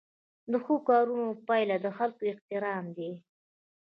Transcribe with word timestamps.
د 0.51 0.53
ښو 0.63 0.75
کارونو 0.89 1.27
پایله 1.47 1.75
د 1.81 1.87
خلکو 1.97 2.21
احترام 2.31 2.85
دی. 2.97 3.11